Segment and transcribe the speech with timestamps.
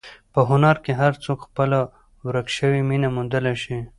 [0.33, 1.79] په هنر کې هر څوک خپله
[2.27, 3.77] ورکه شوې مینه موندلی شي.